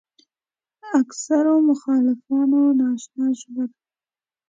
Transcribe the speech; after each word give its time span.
اکثرو 0.99 1.55
مخالفانو 1.69 2.61
ناآشنا 2.79 3.25
ژبه 3.39 3.63
ده. 3.69 3.77